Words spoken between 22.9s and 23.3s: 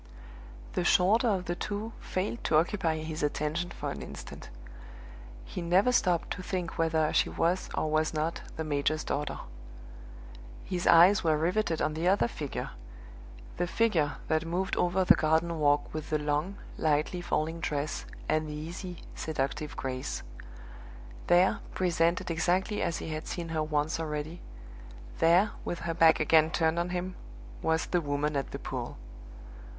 he had